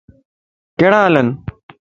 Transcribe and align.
ڪھڙا 0.79 0.99
ھالن؟ 1.03 1.27